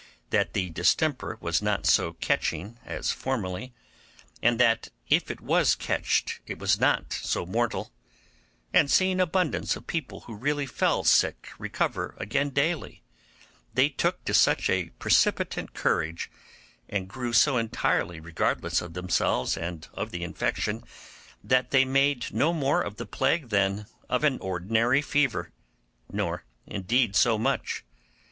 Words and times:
that 0.31 0.53
the 0.53 0.71
distemper 0.71 1.37
was 1.41 1.61
not 1.61 1.85
so 1.85 2.13
catching 2.13 2.79
as 2.87 3.11
formerly, 3.11 3.71
and 4.41 4.59
that 4.59 4.89
if 5.09 5.29
it 5.29 5.39
was 5.39 5.75
catched 5.75 6.39
it 6.47 6.57
was 6.57 6.79
not 6.79 7.13
so 7.13 7.45
mortal, 7.45 7.91
and 8.73 8.89
seeing 8.89 9.19
abundance 9.19 9.75
of 9.75 9.85
people 9.85 10.21
who 10.21 10.33
really 10.33 10.65
fell 10.65 11.03
sick 11.03 11.49
recover 11.59 12.15
again 12.17 12.49
daily, 12.49 13.03
they 13.75 13.89
took 13.89 14.25
to 14.25 14.33
such 14.33 14.71
a 14.71 14.89
precipitant 14.97 15.75
courage, 15.75 16.31
and 16.89 17.07
grew 17.07 17.31
so 17.31 17.57
entirely 17.57 18.19
regardless 18.19 18.81
of 18.81 18.93
themselves 18.95 19.55
and 19.55 19.87
of 19.93 20.09
the 20.09 20.23
infection, 20.23 20.83
that 21.43 21.69
they 21.69 21.85
made 21.85 22.33
no 22.33 22.51
more 22.53 22.81
of 22.81 22.95
the 22.95 23.05
plague 23.05 23.49
than 23.49 23.85
of 24.09 24.23
an 24.23 24.39
ordinary 24.39 25.03
fever, 25.03 25.51
nor 26.11 26.43
indeed 26.65 27.15
so 27.15 27.37
much. 27.37 27.83